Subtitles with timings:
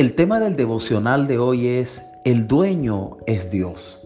[0.00, 4.00] El tema del devocional de hoy es, el dueño es Dios.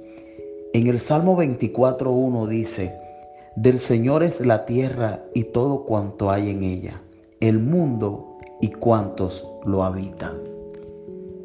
[0.72, 2.98] En el Salmo 24.1 dice,
[3.54, 7.00] del Señor es la tierra y todo cuanto hay en ella,
[7.38, 10.34] el mundo y cuantos lo habitan.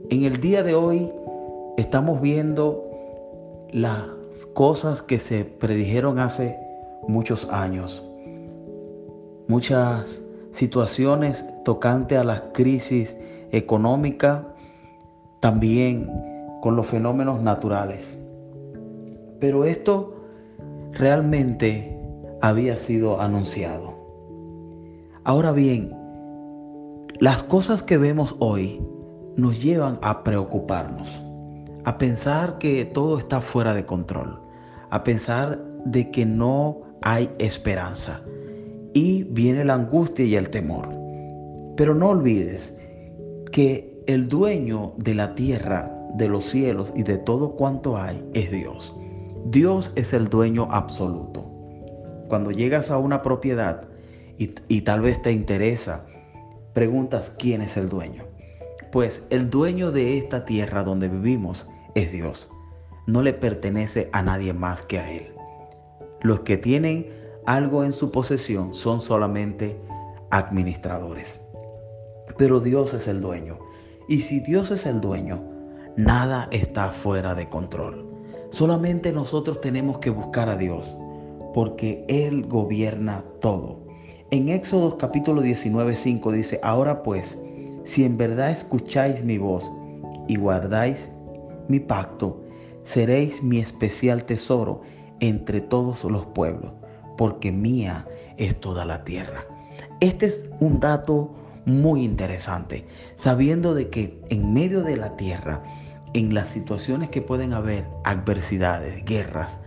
[0.09, 1.11] En el día de hoy
[1.77, 2.89] estamos viendo
[3.71, 4.07] las
[4.55, 6.57] cosas que se predijeron hace
[7.07, 8.03] muchos años.
[9.47, 10.23] Muchas
[10.53, 13.15] situaciones tocante a la crisis
[13.51, 14.47] económica,
[15.39, 16.09] también
[16.61, 18.17] con los fenómenos naturales.
[19.39, 20.15] Pero esto
[20.91, 21.97] realmente
[22.41, 23.93] había sido anunciado.
[25.23, 25.93] Ahora bien,
[27.19, 28.81] las cosas que vemos hoy
[29.35, 31.07] nos llevan a preocuparnos,
[31.85, 34.39] a pensar que todo está fuera de control,
[34.89, 38.21] a pensar de que no hay esperanza
[38.93, 40.89] y viene la angustia y el temor.
[41.75, 42.78] Pero no olvides
[43.59, 48.49] que el dueño de la tierra, de los cielos y de todo cuanto hay es
[48.51, 48.95] Dios.
[49.47, 51.43] Dios es el dueño absoluto.
[52.29, 53.83] Cuando llegas a una propiedad
[54.37, 56.05] y, y tal vez te interesa,
[56.71, 58.23] preguntas quién es el dueño.
[58.93, 62.49] Pues el dueño de esta tierra donde vivimos es Dios.
[63.07, 65.33] No le pertenece a nadie más que a Él.
[66.21, 67.07] Los que tienen
[67.45, 69.77] algo en su posesión son solamente
[70.29, 71.41] administradores.
[72.39, 73.59] Pero Dios es el dueño.
[74.07, 75.43] Y si Dios es el dueño,
[75.97, 78.07] nada está fuera de control.
[78.49, 80.87] Solamente nosotros tenemos que buscar a Dios,
[81.53, 83.81] porque Él gobierna todo.
[84.31, 87.37] En Éxodo capítulo 19, 5 dice, ahora pues,
[87.83, 89.69] si en verdad escucháis mi voz
[90.29, 91.09] y guardáis
[91.67, 92.41] mi pacto,
[92.85, 94.81] seréis mi especial tesoro
[95.19, 96.71] entre todos los pueblos,
[97.17, 99.43] porque mía es toda la tierra.
[99.99, 102.85] Este es un dato muy interesante,
[103.17, 105.63] sabiendo de que en medio de la tierra,
[106.13, 109.59] en las situaciones que pueden haber, adversidades, guerras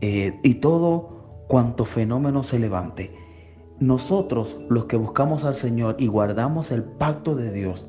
[0.00, 3.14] eh, y todo cuanto fenómeno se levante,
[3.80, 7.86] nosotros los que buscamos al Señor y guardamos el pacto de Dios,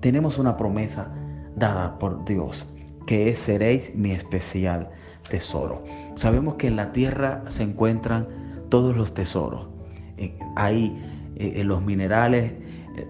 [0.00, 1.12] tenemos una promesa
[1.56, 2.66] dada por Dios,
[3.06, 4.90] que es seréis mi especial
[5.28, 5.82] tesoro.
[6.14, 8.28] Sabemos que en la tierra se encuentran
[8.68, 9.68] todos los tesoros.
[10.16, 10.96] Eh, hay
[11.36, 12.52] eh, los minerales,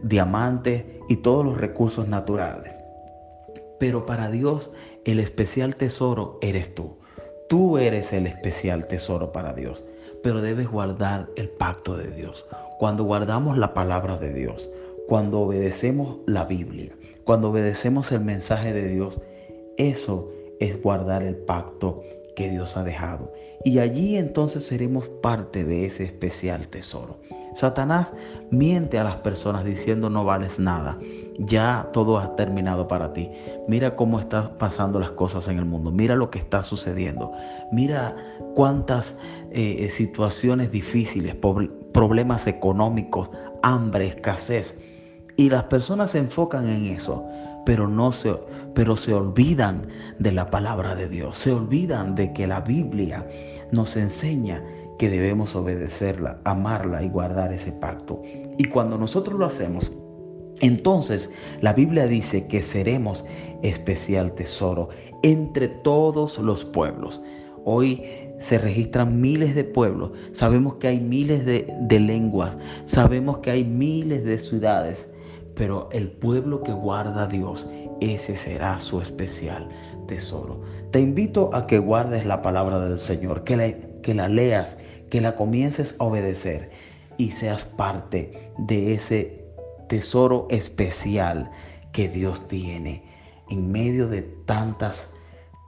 [0.03, 2.72] diamantes y todos los recursos naturales.
[3.78, 4.70] Pero para Dios
[5.04, 6.97] el especial tesoro eres tú.
[7.48, 9.82] Tú eres el especial tesoro para Dios.
[10.22, 12.44] Pero debes guardar el pacto de Dios.
[12.78, 14.69] Cuando guardamos la palabra de Dios,
[15.09, 16.93] cuando obedecemos la Biblia,
[17.25, 19.20] cuando obedecemos el mensaje de Dios,
[19.76, 22.03] eso es guardar el pacto
[22.37, 23.32] que Dios ha dejado.
[23.64, 27.19] Y allí entonces seremos parte de ese especial tesoro.
[27.54, 28.12] Satanás
[28.50, 30.98] miente a las personas diciendo no vales nada.
[31.38, 33.30] Ya todo ha terminado para ti.
[33.66, 35.90] Mira cómo están pasando las cosas en el mundo.
[35.90, 37.32] Mira lo que está sucediendo.
[37.72, 38.14] Mira
[38.54, 39.16] cuántas
[39.50, 41.34] eh, situaciones difíciles,
[41.92, 43.30] problemas económicos,
[43.62, 44.78] hambre, escasez.
[45.36, 47.26] Y las personas se enfocan en eso,
[47.64, 48.34] pero no se,
[48.74, 49.86] pero se olvidan
[50.19, 51.38] de la palabra de Dios.
[51.38, 53.26] Se olvidan de que la Biblia
[53.70, 54.62] nos enseña
[55.02, 58.22] que debemos obedecerla, amarla y guardar ese pacto.
[58.56, 59.90] Y cuando nosotros lo hacemos,
[60.60, 61.28] entonces
[61.60, 63.24] la Biblia dice que seremos
[63.64, 64.90] especial tesoro
[65.24, 67.20] entre todos los pueblos.
[67.64, 68.00] Hoy
[68.38, 73.64] se registran miles de pueblos, sabemos que hay miles de, de, lenguas, sabemos que hay
[73.64, 75.08] miles de ciudades,
[75.56, 77.69] pero el pueblo que guarda a Dios,
[78.00, 79.69] ese será su especial
[80.06, 80.60] tesoro.
[80.92, 84.76] Te invito a que guardes la palabra del Señor, que la, que la leas
[85.12, 86.71] que la comiences a obedecer
[87.19, 89.45] y seas parte de ese
[89.87, 91.50] tesoro especial
[91.93, 93.05] que Dios tiene
[93.50, 95.06] en medio de tantas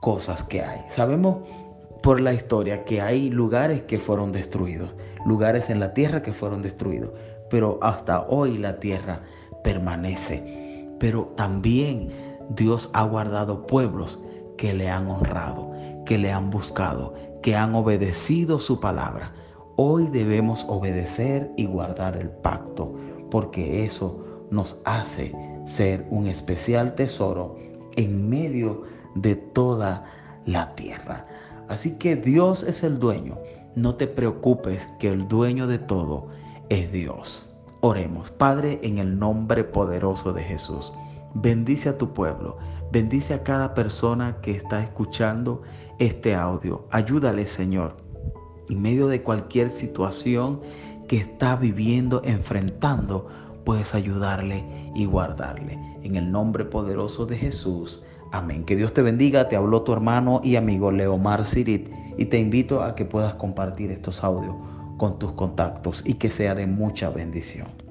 [0.01, 0.81] cosas que hay.
[0.89, 1.47] Sabemos
[2.01, 4.95] por la historia que hay lugares que fueron destruidos,
[5.27, 7.11] lugares en la tierra que fueron destruidos,
[7.51, 9.21] pero hasta hoy la tierra
[9.63, 10.87] permanece.
[10.99, 12.09] Pero también
[12.49, 14.19] Dios ha guardado pueblos
[14.57, 15.71] que le han honrado,
[16.03, 17.13] que le han buscado,
[17.45, 19.31] que han obedecido su palabra.
[19.75, 22.95] Hoy debemos obedecer y guardar el pacto,
[23.29, 25.31] porque eso nos hace
[25.67, 27.55] ser un especial tesoro
[27.97, 28.81] en medio
[29.13, 30.05] de toda
[30.47, 31.27] la tierra.
[31.67, 33.37] Así que Dios es el dueño.
[33.75, 36.29] No te preocupes que el dueño de todo
[36.69, 37.55] es Dios.
[37.81, 40.91] Oremos, Padre, en el nombre poderoso de Jesús.
[41.35, 42.57] Bendice a tu pueblo.
[42.91, 45.61] Bendice a cada persona que está escuchando
[45.99, 46.87] este audio.
[46.91, 47.97] Ayúdale, Señor,
[48.69, 50.61] en medio de cualquier situación
[51.07, 53.27] que está viviendo, enfrentando,
[53.63, 54.63] puedes ayudarle
[54.95, 55.77] y guardarle.
[56.03, 58.01] En el nombre poderoso de Jesús.
[58.31, 58.63] Amén.
[58.63, 59.47] Que Dios te bendiga.
[59.47, 63.91] Te habló tu hermano y amigo Leomar Sirit y te invito a que puedas compartir
[63.91, 64.55] estos audios
[64.97, 67.84] con tus contactos y que sea de mucha bendición.